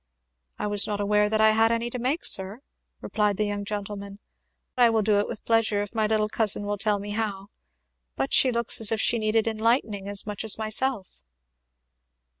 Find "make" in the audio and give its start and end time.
1.99-2.25